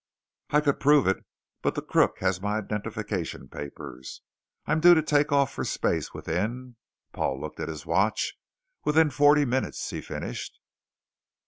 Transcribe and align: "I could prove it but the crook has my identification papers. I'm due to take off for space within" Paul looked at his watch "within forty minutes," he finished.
"I 0.49 0.61
could 0.61 0.79
prove 0.79 1.05
it 1.05 1.23
but 1.61 1.75
the 1.75 1.81
crook 1.83 2.17
has 2.21 2.41
my 2.41 2.57
identification 2.57 3.47
papers. 3.47 4.21
I'm 4.65 4.79
due 4.79 4.95
to 4.95 5.03
take 5.03 5.31
off 5.31 5.53
for 5.53 5.63
space 5.63 6.11
within" 6.11 6.75
Paul 7.13 7.39
looked 7.39 7.59
at 7.59 7.69
his 7.69 7.85
watch 7.85 8.33
"within 8.83 9.11
forty 9.11 9.45
minutes," 9.45 9.87
he 9.91 10.01
finished. 10.01 10.59